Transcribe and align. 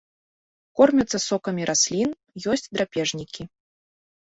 Кормяцца 0.81 1.21
сокамі 1.29 1.69
раслін, 1.73 2.19
ёсць 2.57 2.69
драпежнікі. 2.75 3.43